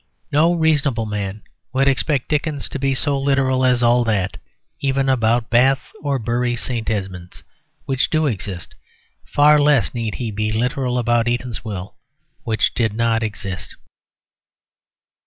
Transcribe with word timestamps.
No 0.31 0.55
reasonable 0.55 1.05
man 1.05 1.43
would 1.73 1.87
expect 1.87 2.27
Dickens 2.29 2.67
to 2.69 2.79
be 2.79 2.95
so 2.95 3.19
literal 3.19 3.63
as 3.63 3.83
all 3.83 4.03
that 4.05 4.37
even 4.79 5.07
about 5.07 5.51
Bath 5.51 5.91
or 6.01 6.17
Bury 6.17 6.55
St. 6.55 6.89
Edmunds, 6.89 7.43
which 7.85 8.09
do 8.09 8.25
exist; 8.25 8.73
far 9.27 9.59
less 9.61 9.93
need 9.93 10.15
he 10.15 10.31
be 10.31 10.51
literal 10.51 10.97
about 10.97 11.27
Eatanswill, 11.27 11.93
which 12.41 12.73
didn't 12.73 13.21
exist. 13.21 13.75